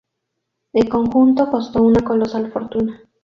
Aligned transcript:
El 0.73 0.89
conjunto 0.89 1.51
costó 1.51 1.83
una 1.83 2.01
colosal 2.03 2.51
fortuna. 2.51 3.03